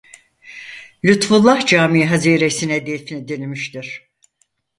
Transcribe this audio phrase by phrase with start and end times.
[1.03, 4.11] Lütfullah Camii haziresine defnedilmiştir.